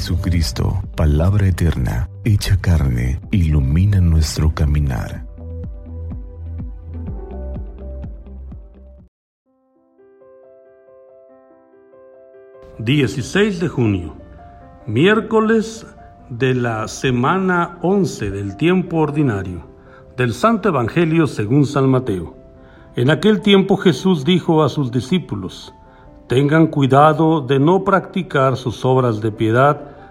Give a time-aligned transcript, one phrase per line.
[0.00, 5.26] Jesucristo, palabra eterna, hecha carne, ilumina nuestro caminar.
[12.78, 14.16] ...16 de junio...
[14.86, 15.86] ...miércoles
[16.30, 19.66] de la semana 11 del tiempo ordinario...
[20.16, 22.38] ...del Santo Evangelio según San Mateo...
[22.96, 25.74] ...en aquel tiempo Jesús dijo a sus discípulos...
[26.26, 29.99] Tengan cuidado de no practicar sus obras de piedad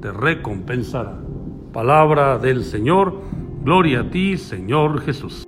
[0.00, 1.18] te recompensará.
[1.72, 3.20] Palabra del Señor,
[3.62, 5.44] gloria a ti, Señor Jesús.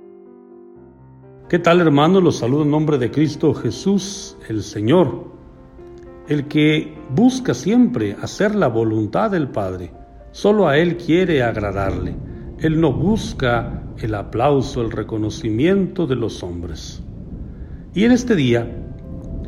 [1.47, 2.21] ¿Qué tal hermanos?
[2.21, 5.25] Los saludo en nombre de Cristo Jesús, el Señor,
[6.27, 9.91] el que busca siempre hacer la voluntad del Padre.
[10.31, 12.15] Solo a Él quiere agradarle.
[12.59, 17.03] Él no busca el aplauso, el reconocimiento de los hombres.
[17.95, 18.69] Y en este día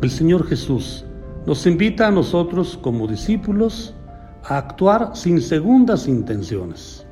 [0.01, 1.05] el Señor Jesús
[1.45, 3.95] nos invita a nosotros como discípulos
[4.43, 7.05] a actuar sin segundas intenciones.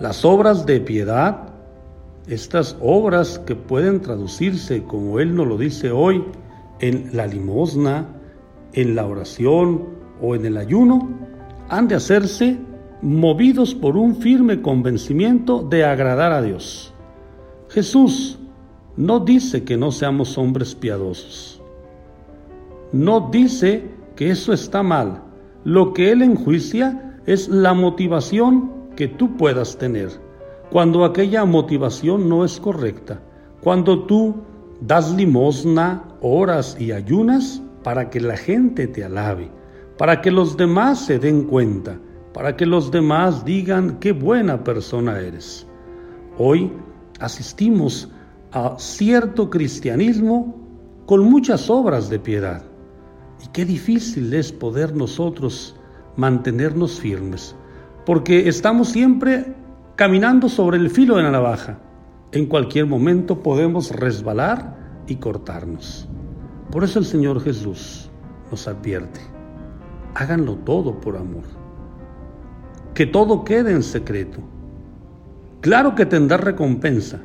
[0.00, 1.48] Las obras de piedad,
[2.26, 6.24] estas obras que pueden traducirse, como Él nos lo dice hoy,
[6.80, 8.06] en la limosna,
[8.72, 9.88] en la oración
[10.20, 11.08] o en el ayuno,
[11.68, 12.58] han de hacerse
[13.02, 16.92] movidos por un firme convencimiento de agradar a Dios.
[17.68, 18.38] Jesús
[18.96, 21.60] no dice que no seamos hombres piadosos
[22.92, 23.84] no dice
[24.16, 25.22] que eso está mal.
[25.64, 30.10] Lo que Él enjuicia es la motivación que tú puedas tener.
[30.70, 33.20] Cuando aquella motivación no es correcta.
[33.60, 34.36] Cuando tú
[34.80, 39.50] das limosna, oras y ayunas para que la gente te alabe,
[39.98, 41.98] para que los demás se den cuenta,
[42.32, 45.66] para que los demás digan qué buena persona eres.
[46.38, 46.72] Hoy
[47.18, 48.08] asistimos
[48.52, 50.56] a cierto cristianismo
[51.04, 52.69] con muchas obras de piedad
[53.42, 55.76] y qué difícil es poder nosotros
[56.16, 57.54] mantenernos firmes,
[58.04, 59.54] porque estamos siempre
[59.96, 61.78] caminando sobre el filo de la navaja.
[62.32, 66.08] En cualquier momento podemos resbalar y cortarnos.
[66.70, 68.10] Por eso el Señor Jesús
[68.50, 69.20] nos advierte,
[70.14, 71.44] háganlo todo por amor,
[72.94, 74.38] que todo quede en secreto.
[75.60, 77.20] Claro que tendrá recompensa,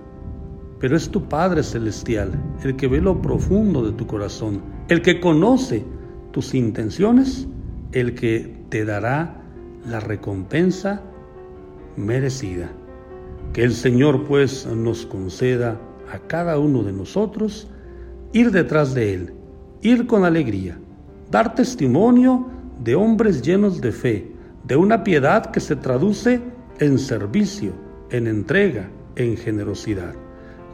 [0.79, 2.31] pero es tu Padre Celestial
[2.63, 5.85] el que ve lo profundo de tu corazón, el que conoce
[6.35, 7.47] tus intenciones,
[7.93, 9.37] el que te dará
[9.89, 11.01] la recompensa
[11.95, 12.69] merecida.
[13.53, 15.79] Que el Señor pues nos conceda
[16.11, 17.69] a cada uno de nosotros
[18.33, 19.33] ir detrás de Él,
[19.81, 20.77] ir con alegría,
[21.31, 22.49] dar testimonio
[22.83, 24.33] de hombres llenos de fe,
[24.65, 26.41] de una piedad que se traduce
[26.81, 27.71] en servicio,
[28.09, 30.13] en entrega, en generosidad.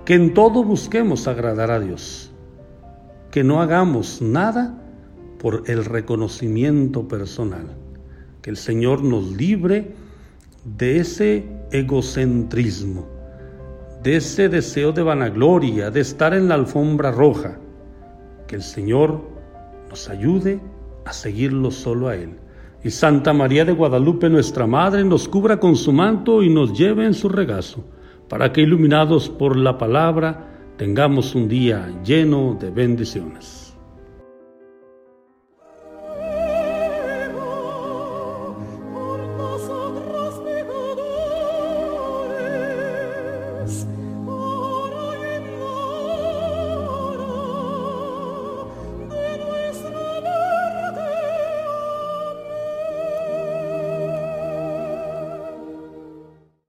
[0.05, 2.31] Que en todo busquemos agradar a Dios.
[3.29, 4.81] Que no hagamos nada
[5.41, 7.65] por el reconocimiento personal.
[8.43, 9.95] Que el Señor nos libre
[10.63, 13.07] de ese egocentrismo,
[14.03, 17.57] de ese deseo de vanagloria, de estar en la alfombra roja.
[18.47, 19.19] Que el Señor
[19.89, 20.59] nos ayude
[21.05, 22.38] a seguirlo solo a Él.
[22.83, 27.05] Y Santa María de Guadalupe, nuestra Madre, nos cubra con su manto y nos lleve
[27.05, 27.83] en su regazo,
[28.29, 30.47] para que iluminados por la palabra
[30.77, 33.60] tengamos un día lleno de bendiciones.